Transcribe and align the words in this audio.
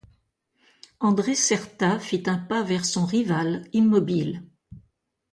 André 0.99 1.35
Certa 1.35 1.99
fit 1.99 2.23
un 2.25 2.39
pas 2.39 2.63
vers 2.63 2.85
son 2.85 3.05
rival, 3.05 3.67
immobile. 3.71 4.43